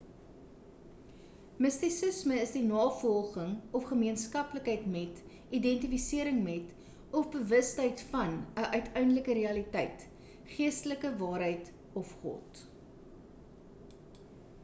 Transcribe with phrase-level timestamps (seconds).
[1.63, 5.19] mistisisme is die navolging of gemeenskaplikheid met
[5.57, 6.73] identifisering met
[7.21, 10.07] of bewustheid van 'n uiteindelike realiteit
[10.55, 11.71] geestelike waarheid
[12.03, 12.65] of god